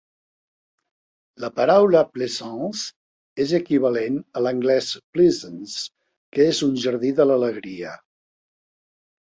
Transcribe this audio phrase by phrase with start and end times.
[1.43, 2.87] La paraula "plaisance"
[3.45, 5.87] és equivalent a l'anglès "pleasance",
[6.35, 7.97] que és un jardí de l'alegria.